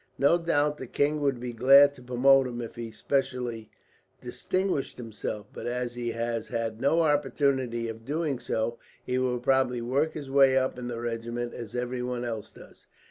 [0.17, 3.69] No doubt the king would be glad to promote him if he specially
[4.19, 9.79] distinguished himself, but as he has had no opportunity of doing so, he will probably
[9.79, 12.87] work his way up in the regiment as everyone else does."